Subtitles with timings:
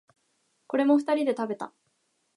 [0.65, 1.71] これも二人で食べた。